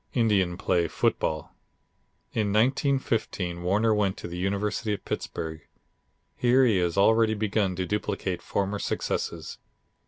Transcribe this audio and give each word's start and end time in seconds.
Indian 0.15 0.57
play 0.57 0.87
football." 0.87 1.53
In 2.33 2.51
1915 2.51 3.61
Warner 3.61 3.93
went 3.93 4.17
to 4.17 4.27
the 4.27 4.39
University 4.39 4.95
of 4.95 5.05
Pittsburgh. 5.05 5.61
Here 6.35 6.65
he 6.65 6.77
has 6.79 6.97
already 6.97 7.35
begun 7.35 7.75
to 7.75 7.85
duplicate 7.85 8.41
former 8.41 8.79
successes. 8.79 9.59